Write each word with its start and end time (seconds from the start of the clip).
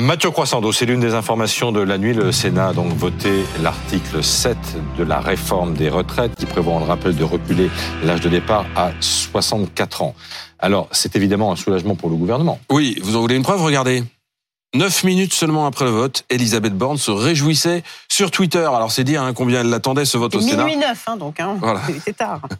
Mathieu 0.00 0.30
Croissando, 0.30 0.72
c'est 0.72 0.86
l'une 0.86 1.00
des 1.00 1.12
informations 1.12 1.72
de 1.72 1.80
la 1.80 1.98
nuit. 1.98 2.14
Le 2.14 2.32
Sénat 2.32 2.68
a 2.68 2.72
donc 2.72 2.90
voté 2.94 3.44
l'article 3.62 4.24
7 4.24 4.56
de 4.96 5.04
la 5.04 5.20
réforme 5.20 5.74
des 5.74 5.90
retraites 5.90 6.34
qui 6.36 6.46
prévoit, 6.46 6.72
on 6.72 6.78
le 6.78 6.86
rappelle, 6.86 7.14
de 7.14 7.22
reculer 7.22 7.70
l'âge 8.02 8.22
de 8.22 8.30
départ 8.30 8.64
à 8.74 8.92
64 9.00 10.02
ans. 10.02 10.14
Alors, 10.58 10.88
c'est 10.90 11.16
évidemment 11.16 11.52
un 11.52 11.56
soulagement 11.56 11.96
pour 11.96 12.08
le 12.08 12.16
gouvernement. 12.16 12.58
Oui, 12.70 12.98
vous 13.02 13.14
en 13.14 13.20
voulez 13.20 13.36
une 13.36 13.42
preuve? 13.42 13.60
Regardez. 13.60 14.02
Neuf 14.74 15.04
minutes 15.04 15.34
seulement 15.34 15.66
après 15.66 15.84
le 15.84 15.90
vote, 15.90 16.24
Elisabeth 16.30 16.74
Borne 16.74 16.96
se 16.96 17.10
réjouissait 17.10 17.82
sur 18.08 18.30
Twitter. 18.30 18.64
Alors 18.64 18.92
c'est 18.92 19.04
dire 19.04 19.22
hein, 19.22 19.34
combien 19.34 19.60
elle 19.60 19.68
l'attendait 19.68 20.06
ce 20.06 20.16
vote 20.16 20.34
au 20.34 20.40
Sénat. 20.40 20.64
Minuit 20.64 20.78
neuf, 20.78 21.02
hein, 21.08 21.16
donc. 21.18 21.40
Hein. 21.40 21.56
Voilà. 21.60 21.82
C'était 21.86 22.14
tard. 22.14 22.40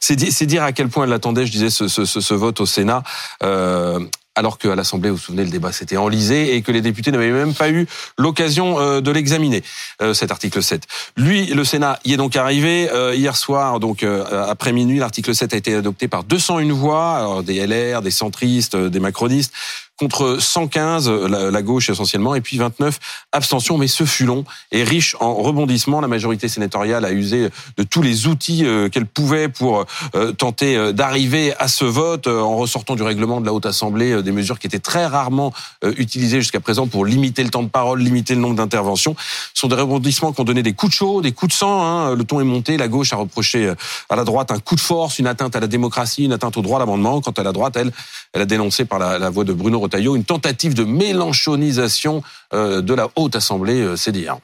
C'est 0.00 0.46
dire, 0.46 0.62
à 0.62 0.70
quel 0.70 0.88
point 0.88 1.02
elle 1.02 1.10
l'attendait, 1.10 1.46
je 1.46 1.50
disais, 1.50 1.68
ce, 1.68 1.88
ce 1.88 2.34
vote 2.34 2.60
au 2.60 2.66
Sénat. 2.66 3.02
Euh, 3.42 3.98
alors 4.36 4.58
qu'à 4.58 4.74
l'Assemblée, 4.74 5.10
vous 5.10 5.16
vous 5.16 5.22
souvenez, 5.22 5.44
le 5.44 5.50
débat 5.50 5.72
s'était 5.72 5.96
enlisé 5.96 6.54
et 6.54 6.62
que 6.62 6.70
les 6.70 6.82
députés 6.82 7.10
n'avaient 7.10 7.32
même 7.32 7.54
pas 7.54 7.70
eu 7.70 7.86
l'occasion 8.18 8.78
euh, 8.78 9.00
de 9.00 9.10
l'examiner, 9.10 9.62
euh, 10.02 10.12
cet 10.12 10.30
article 10.30 10.62
7. 10.62 10.82
Lui, 11.16 11.46
le 11.46 11.64
Sénat 11.64 11.98
y 12.04 12.12
est 12.12 12.18
donc 12.18 12.36
arrivé. 12.36 12.88
Euh, 12.92 13.14
hier 13.14 13.34
soir, 13.34 13.80
donc 13.80 14.04
après 14.04 14.72
minuit, 14.72 14.98
l'article 14.98 15.34
7 15.34 15.54
a 15.54 15.56
été 15.56 15.74
adopté 15.74 16.06
par 16.06 16.22
201 16.22 16.72
voix, 16.72 17.42
des 17.44 17.66
LR, 17.66 18.02
des 18.02 18.10
centristes, 18.10 18.76
des 18.76 19.00
macronistes 19.00 19.52
contre 19.98 20.36
115, 20.38 21.08
la, 21.08 21.50
la, 21.50 21.62
gauche 21.62 21.88
essentiellement, 21.88 22.34
et 22.34 22.40
puis 22.40 22.58
29 22.58 22.98
abstentions. 23.32 23.78
Mais 23.78 23.88
ce 23.88 24.04
fut 24.04 24.24
long 24.24 24.44
et 24.70 24.84
riche 24.84 25.16
en 25.20 25.34
rebondissements. 25.34 26.00
La 26.00 26.08
majorité 26.08 26.48
sénatoriale 26.48 27.04
a 27.04 27.12
usé 27.12 27.48
de 27.76 27.82
tous 27.82 28.02
les 28.02 28.26
outils 28.26 28.64
euh, 28.64 28.88
qu'elle 28.88 29.06
pouvait 29.06 29.48
pour 29.48 29.86
euh, 30.14 30.32
tenter 30.32 30.76
euh, 30.76 30.92
d'arriver 30.92 31.54
à 31.58 31.68
ce 31.68 31.84
vote 31.84 32.26
en 32.26 32.56
ressortant 32.56 32.94
du 32.94 33.02
règlement 33.02 33.40
de 33.40 33.46
la 33.46 33.52
Haute 33.52 33.66
Assemblée 33.66 34.22
des 34.22 34.32
mesures 34.32 34.58
qui 34.58 34.66
étaient 34.66 34.78
très 34.78 35.06
rarement 35.06 35.52
utilisées 35.96 36.40
jusqu'à 36.40 36.60
présent 36.60 36.86
pour 36.86 37.04
limiter 37.04 37.42
le 37.42 37.50
temps 37.50 37.62
de 37.62 37.68
parole, 37.68 38.00
limiter 38.00 38.34
le 38.34 38.40
nombre 38.40 38.56
d'interventions. 38.56 39.16
Ce 39.54 39.60
sont 39.60 39.68
des 39.68 39.76
rebondissements 39.76 40.32
qui 40.32 40.40
ont 40.40 40.44
donné 40.44 40.62
des 40.62 40.72
coups 40.72 40.92
de 40.92 40.96
chaud, 40.96 41.22
des 41.22 41.32
coups 41.32 41.52
de 41.52 41.56
sang. 41.56 41.84
Hein. 41.84 42.14
Le 42.14 42.24
ton 42.24 42.40
est 42.40 42.44
monté. 42.44 42.76
La 42.76 42.88
gauche 42.88 43.12
a 43.12 43.16
reproché 43.16 43.72
à 44.08 44.16
la 44.16 44.24
droite 44.24 44.50
un 44.50 44.58
coup 44.58 44.74
de 44.74 44.80
force, 44.80 45.18
une 45.18 45.26
atteinte 45.26 45.56
à 45.56 45.60
la 45.60 45.66
démocratie, 45.66 46.24
une 46.24 46.32
atteinte 46.32 46.56
au 46.56 46.62
droit 46.62 46.78
d'amendement. 46.78 47.20
Quant 47.20 47.32
à 47.32 47.42
la 47.42 47.52
droite, 47.52 47.76
elle, 47.76 47.92
elle 48.32 48.42
a 48.42 48.46
dénoncé 48.46 48.84
par 48.84 48.98
la, 48.98 49.18
la 49.18 49.30
voix 49.30 49.44
de 49.44 49.52
Bruno 49.52 49.80
une 49.94 50.24
tentative 50.24 50.74
de 50.74 50.84
mélanchonisation 50.84 52.22
euh, 52.52 52.82
de 52.82 52.94
la 52.94 53.08
Haute 53.16 53.36
Assemblée, 53.36 53.80
euh, 53.80 53.96
c'est 53.96 54.12
dire. 54.12 54.38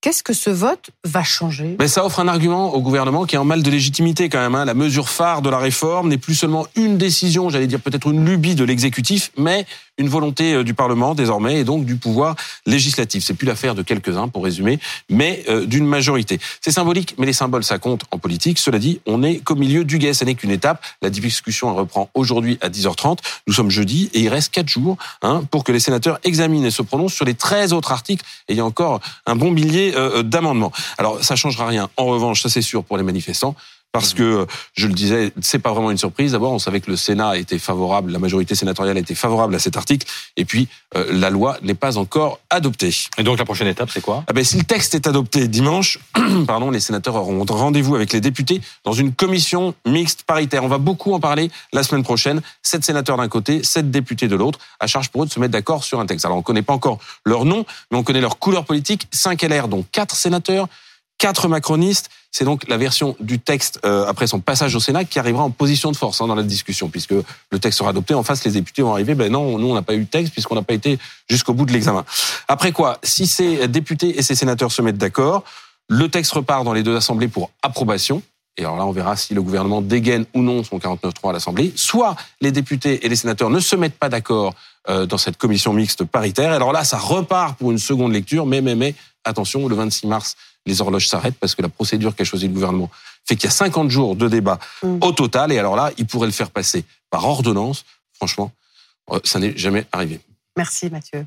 Qu'est-ce 0.00 0.22
que 0.22 0.32
ce 0.32 0.50
vote 0.50 0.90
va 1.04 1.24
changer? 1.24 1.76
Mais 1.80 1.88
ça 1.88 2.04
offre 2.04 2.20
un 2.20 2.28
argument 2.28 2.72
au 2.72 2.80
gouvernement 2.80 3.24
qui 3.24 3.34
est 3.34 3.38
en 3.38 3.44
mal 3.44 3.64
de 3.64 3.70
légitimité 3.70 4.28
quand 4.28 4.38
même. 4.38 4.54
Hein. 4.54 4.64
La 4.64 4.74
mesure 4.74 5.08
phare 5.08 5.42
de 5.42 5.50
la 5.50 5.58
réforme 5.58 6.08
n'est 6.08 6.18
plus 6.18 6.36
seulement 6.36 6.66
une 6.76 6.98
décision, 6.98 7.50
j'allais 7.50 7.66
dire 7.66 7.80
peut-être 7.80 8.08
une 8.08 8.24
lubie 8.24 8.54
de 8.54 8.62
l'exécutif, 8.62 9.32
mais 9.36 9.66
une 9.98 10.08
volonté 10.08 10.54
euh, 10.54 10.64
du 10.64 10.74
Parlement 10.74 11.14
désormais 11.14 11.60
et 11.60 11.64
donc 11.64 11.84
du 11.84 11.96
pouvoir 11.96 12.36
législatif. 12.66 13.24
C'est 13.24 13.34
plus 13.34 13.46
l'affaire 13.46 13.74
de 13.74 13.82
quelques-uns, 13.82 14.28
pour 14.28 14.44
résumer, 14.44 14.78
mais 15.08 15.44
euh, 15.48 15.66
d'une 15.66 15.86
majorité. 15.86 16.38
C'est 16.60 16.70
symbolique, 16.70 17.14
mais 17.18 17.26
les 17.26 17.32
symboles, 17.32 17.64
ça 17.64 17.78
compte 17.78 18.04
en 18.10 18.18
politique. 18.18 18.58
Cela 18.58 18.78
dit, 18.78 19.00
on 19.06 19.18
n'est 19.18 19.38
qu'au 19.38 19.56
milieu 19.56 19.84
du 19.84 19.98
guet. 19.98 20.14
Ça 20.14 20.24
n'est 20.24 20.34
qu'une 20.34 20.50
étape. 20.50 20.82
La 21.02 21.10
discussion 21.10 21.74
reprend 21.74 22.10
aujourd'hui 22.14 22.58
à 22.60 22.68
10h30. 22.68 23.18
Nous 23.46 23.52
sommes 23.52 23.70
jeudi 23.70 24.10
et 24.14 24.20
il 24.20 24.28
reste 24.28 24.52
quatre 24.52 24.68
jours 24.68 24.96
hein, 25.22 25.42
pour 25.50 25.64
que 25.64 25.72
les 25.72 25.80
sénateurs 25.80 26.18
examinent 26.24 26.66
et 26.66 26.70
se 26.70 26.82
prononcent 26.82 27.14
sur 27.14 27.24
les 27.24 27.34
13 27.34 27.72
autres 27.72 27.92
articles. 27.92 28.24
Et 28.48 28.54
il 28.54 28.56
y 28.56 28.60
a 28.60 28.64
encore 28.64 29.00
un 29.26 29.36
bon 29.36 29.50
millier 29.50 29.92
euh, 29.96 30.22
d'amendements. 30.22 30.72
Alors, 30.96 31.22
ça 31.24 31.36
changera 31.36 31.66
rien. 31.66 31.88
En 31.96 32.06
revanche, 32.06 32.42
ça 32.42 32.48
c'est 32.48 32.62
sûr 32.62 32.84
pour 32.84 32.96
les 32.96 33.02
manifestants 33.02 33.54
parce 34.00 34.14
que 34.14 34.46
je 34.74 34.86
le 34.86 34.92
disais, 34.92 35.32
c'est 35.40 35.58
pas 35.58 35.72
vraiment 35.72 35.90
une 35.90 35.98
surprise. 35.98 36.32
D'abord, 36.32 36.52
on 36.52 36.58
savait 36.58 36.80
que 36.80 36.90
le 36.90 36.96
Sénat 36.96 37.36
était 37.36 37.58
favorable, 37.58 38.12
la 38.12 38.18
majorité 38.18 38.54
sénatoriale 38.54 38.98
était 38.98 39.14
favorable 39.14 39.54
à 39.54 39.58
cet 39.58 39.76
article, 39.76 40.06
et 40.36 40.44
puis 40.44 40.68
euh, 40.96 41.06
la 41.10 41.30
loi 41.30 41.58
n'est 41.62 41.74
pas 41.74 41.98
encore 41.98 42.40
adoptée. 42.50 42.94
Et 43.18 43.22
donc 43.22 43.38
la 43.38 43.44
prochaine 43.44 43.68
étape, 43.68 43.90
c'est 43.92 44.00
quoi? 44.00 44.24
Ah 44.26 44.32
ben, 44.32 44.44
Si 44.44 44.56
le 44.56 44.64
texte 44.64 44.94
est 44.94 45.06
adopté 45.06 45.48
dimanche, 45.48 45.98
pardon, 46.46 46.70
les 46.70 46.80
sénateurs 46.80 47.16
auront 47.16 47.44
rendez-vous 47.48 47.94
avec 47.94 48.12
les 48.12 48.20
députés 48.20 48.60
dans 48.84 48.92
une 48.92 49.12
commission 49.12 49.74
mixte 49.86 50.22
paritaire. 50.22 50.64
On 50.64 50.68
va 50.68 50.78
beaucoup 50.78 51.12
en 51.12 51.20
parler 51.20 51.50
la 51.72 51.82
semaine 51.82 52.04
prochaine. 52.04 52.40
Sept 52.62 52.84
sénateurs 52.84 53.16
d'un 53.16 53.28
côté, 53.28 53.62
sept 53.62 53.90
députés 53.90 54.28
de 54.28 54.36
l'autre. 54.36 54.58
À 54.80 54.86
charge 54.86 55.08
pour 55.08 55.22
eux 55.22 55.26
de 55.26 55.32
se 55.32 55.40
mettre 55.40 55.52
d'accord 55.52 55.84
sur 55.84 56.00
un 56.00 56.06
texte. 56.06 56.24
Alors 56.24 56.36
on 56.36 56.40
ne 56.40 56.44
connaît 56.44 56.62
pas 56.62 56.72
encore 56.72 56.98
leur 57.24 57.44
nom, 57.44 57.64
mais 57.90 57.98
on 57.98 58.02
connaît 58.02 58.20
leur 58.20 58.38
couleur 58.38 58.64
politique. 58.64 59.08
5 59.12 59.42
LR, 59.42 59.68
donc 59.68 59.86
quatre 59.90 60.14
sénateurs 60.14 60.68
quatre 61.18 61.48
macronistes. 61.48 62.08
C'est 62.30 62.44
donc 62.44 62.68
la 62.68 62.76
version 62.76 63.16
du 63.20 63.38
texte 63.38 63.80
euh, 63.84 64.06
après 64.06 64.26
son 64.26 64.40
passage 64.40 64.74
au 64.74 64.80
Sénat 64.80 65.04
qui 65.04 65.18
arrivera 65.18 65.42
en 65.42 65.50
position 65.50 65.90
de 65.90 65.96
force 65.96 66.20
hein, 66.20 66.26
dans 66.26 66.34
la 66.34 66.42
discussion, 66.42 66.88
puisque 66.88 67.12
le 67.12 67.58
texte 67.58 67.78
sera 67.78 67.90
adopté. 67.90 68.14
En 68.14 68.22
face, 68.22 68.44
les 68.44 68.52
députés 68.52 68.82
vont 68.82 68.92
arriver. 68.92 69.14
Ben 69.14 69.32
non, 69.32 69.58
nous 69.58 69.68
on 69.68 69.74
n'a 69.74 69.82
pas 69.82 69.94
eu 69.94 70.00
le 70.00 70.06
texte 70.06 70.32
puisqu'on 70.32 70.54
n'a 70.54 70.62
pas 70.62 70.74
été 70.74 70.98
jusqu'au 71.28 71.54
bout 71.54 71.64
de 71.64 71.72
l'examen. 71.72 72.04
Après 72.46 72.72
quoi, 72.72 72.98
si 73.02 73.26
ces 73.26 73.66
députés 73.68 74.18
et 74.18 74.22
ces 74.22 74.34
sénateurs 74.34 74.72
se 74.72 74.82
mettent 74.82 74.98
d'accord, 74.98 75.44
le 75.88 76.08
texte 76.08 76.32
repart 76.32 76.64
dans 76.64 76.74
les 76.74 76.82
deux 76.82 76.96
assemblées 76.96 77.28
pour 77.28 77.50
approbation. 77.62 78.22
Et 78.58 78.64
alors 78.64 78.76
là, 78.76 78.86
on 78.86 78.90
verra 78.90 79.16
si 79.16 79.34
le 79.34 79.42
gouvernement 79.42 79.80
dégaine 79.80 80.26
ou 80.34 80.42
non 80.42 80.64
son 80.64 80.78
49-3 80.78 81.30
à 81.30 81.32
l'Assemblée. 81.32 81.72
Soit 81.76 82.16
les 82.40 82.50
députés 82.50 83.06
et 83.06 83.08
les 83.08 83.16
sénateurs 83.16 83.50
ne 83.50 83.60
se 83.60 83.76
mettent 83.76 83.98
pas 83.98 84.08
d'accord 84.08 84.54
euh, 84.88 85.06
dans 85.06 85.16
cette 85.16 85.36
commission 85.36 85.72
mixte 85.72 86.04
paritaire. 86.04 86.52
Alors 86.52 86.72
là, 86.72 86.82
ça 86.82 86.98
repart 86.98 87.56
pour 87.56 87.70
une 87.70 87.78
seconde 87.78 88.12
lecture. 88.12 88.46
Mais, 88.46 88.60
mais, 88.60 88.74
mais, 88.74 88.96
attention, 89.24 89.68
le 89.68 89.74
26 89.74 90.06
mars, 90.06 90.36
les 90.66 90.80
horloges 90.80 91.08
s'arrêtent 91.08 91.38
parce 91.38 91.54
que 91.54 91.62
la 91.62 91.68
procédure 91.68 92.14
qu'a 92.14 92.24
choisi 92.24 92.46
le 92.46 92.54
gouvernement 92.54 92.90
fait 93.26 93.36
qu'il 93.36 93.44
y 93.44 93.48
a 93.48 93.50
50 93.50 93.90
jours 93.90 94.16
de 94.16 94.28
débat 94.28 94.58
mm. 94.82 94.98
au 95.02 95.12
total. 95.12 95.52
Et 95.52 95.58
alors 95.58 95.76
là, 95.76 95.90
il 95.98 96.06
pourrait 96.06 96.26
le 96.26 96.32
faire 96.32 96.50
passer 96.50 96.84
par 97.10 97.26
ordonnance. 97.26 97.84
Franchement, 98.14 98.52
euh, 99.10 99.20
ça 99.24 99.38
n'est 99.38 99.56
jamais 99.56 99.86
arrivé. 99.92 100.20
Merci 100.56 100.90
Mathieu. 100.90 101.26